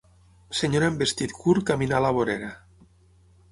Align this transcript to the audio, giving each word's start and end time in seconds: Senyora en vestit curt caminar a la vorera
Senyora 0.59 0.87
en 0.91 0.97
vestit 1.01 1.35
curt 1.43 1.69
caminar 1.69 2.01
a 2.01 2.05
la 2.07 2.13
vorera 2.19 2.53